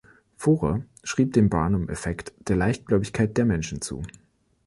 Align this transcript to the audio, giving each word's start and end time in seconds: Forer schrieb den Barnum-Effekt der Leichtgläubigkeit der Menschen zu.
Forer 0.35 0.81
schrieb 1.03 1.33
den 1.33 1.51
Barnum-Effekt 1.51 2.33
der 2.49 2.55
Leichtgläubigkeit 2.55 3.37
der 3.37 3.45
Menschen 3.45 3.81
zu. 3.81 4.01